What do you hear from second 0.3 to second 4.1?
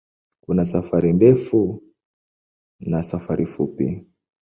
Kuna safari ndefu na safari fupi.